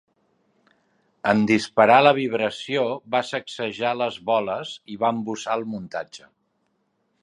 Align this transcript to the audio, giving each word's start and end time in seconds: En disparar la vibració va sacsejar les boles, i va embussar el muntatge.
En 1.33 1.43
disparar 1.51 1.99
la 2.07 2.15
vibració 2.21 2.87
va 3.17 3.23
sacsejar 3.33 3.95
les 4.01 4.21
boles, 4.31 4.75
i 4.95 5.01
va 5.05 5.17
embussar 5.19 5.59
el 5.61 5.71
muntatge. 5.77 6.31